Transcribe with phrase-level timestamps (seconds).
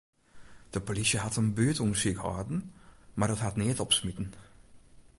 [0.69, 2.59] De polysje hat in buertûndersyk hâlden,
[3.17, 4.27] mar dat hat neat opsmiten.